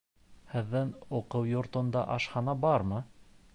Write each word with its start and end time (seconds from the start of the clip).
Һеҙҙең 0.53 0.93
уҡыу 1.19 1.47
йортонда 1.51 2.05
ашхана 2.17 2.59
бармы? 2.67 3.07